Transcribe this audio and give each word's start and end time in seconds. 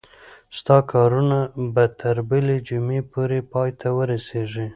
ستا 0.57 0.77
کارونه 0.91 1.39
به 1.73 1.83
تر 1.99 2.17
بلې 2.29 2.57
جمعې 2.67 3.01
پورې 3.11 3.39
پای 3.51 3.69
ته 3.79 3.87
ورسیږي. 3.97 4.67